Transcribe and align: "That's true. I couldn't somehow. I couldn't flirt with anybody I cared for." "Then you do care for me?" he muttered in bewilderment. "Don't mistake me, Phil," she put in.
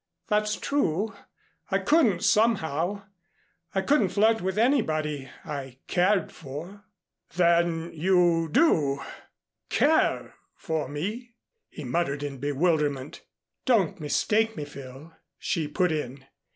"That's 0.29 0.55
true. 0.55 1.13
I 1.69 1.77
couldn't 1.77 2.23
somehow. 2.23 3.03
I 3.75 3.81
couldn't 3.81 4.09
flirt 4.09 4.41
with 4.41 4.57
anybody 4.57 5.29
I 5.45 5.77
cared 5.85 6.31
for." 6.31 6.85
"Then 7.35 7.91
you 7.93 8.49
do 8.51 9.01
care 9.69 10.33
for 10.55 10.87
me?" 10.87 11.35
he 11.69 11.83
muttered 11.83 12.23
in 12.23 12.39
bewilderment. 12.39 13.21
"Don't 13.65 13.99
mistake 13.99 14.57
me, 14.57 14.65
Phil," 14.65 15.13
she 15.37 15.67
put 15.67 15.91
in. 15.91 16.25